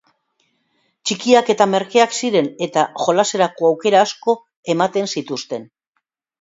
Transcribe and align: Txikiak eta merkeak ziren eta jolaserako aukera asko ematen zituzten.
Txikiak 1.09 1.51
eta 1.55 1.67
merkeak 1.73 2.17
ziren 2.21 2.49
eta 2.69 2.87
jolaserako 3.05 3.71
aukera 3.71 4.03
asko 4.09 4.39
ematen 4.77 5.15
zituzten. 5.17 5.73